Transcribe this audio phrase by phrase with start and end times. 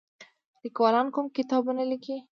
[0.63, 2.17] لیکوالان کوم کتابونه لیکي؟